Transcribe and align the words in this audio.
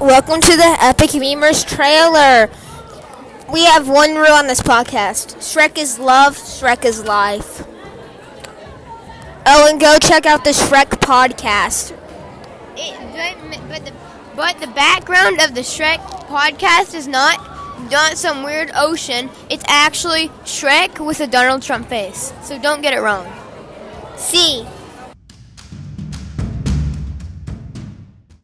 Welcome 0.00 0.40
to 0.40 0.56
the 0.56 0.76
Epic 0.80 1.10
Memers 1.10 1.62
trailer. 1.62 2.48
We 3.52 3.66
have 3.66 3.86
one 3.86 4.14
rule 4.14 4.32
on 4.32 4.46
this 4.46 4.62
podcast 4.62 5.36
Shrek 5.36 5.76
is 5.76 5.98
love, 5.98 6.38
Shrek 6.38 6.86
is 6.86 7.04
life. 7.04 7.66
Oh, 9.44 9.68
and 9.68 9.78
go 9.78 9.98
check 10.00 10.24
out 10.24 10.42
the 10.42 10.52
Shrek 10.52 10.88
podcast. 11.02 11.94
It, 12.78 12.96
but, 13.12 13.68
but, 13.68 13.84
the, 13.84 13.92
but 14.34 14.58
the 14.58 14.68
background 14.68 15.38
of 15.42 15.54
the 15.54 15.60
Shrek 15.60 15.98
podcast 16.28 16.94
is 16.94 17.06
not 17.06 17.38
not 17.90 18.16
some 18.16 18.42
weird 18.42 18.70
ocean. 18.74 19.28
It's 19.50 19.64
actually 19.66 20.28
Shrek 20.44 21.04
with 21.04 21.20
a 21.20 21.26
Donald 21.26 21.60
Trump 21.60 21.90
face. 21.90 22.32
So 22.42 22.58
don't 22.58 22.80
get 22.80 22.94
it 22.94 23.00
wrong. 23.00 23.30
See. 24.16 24.66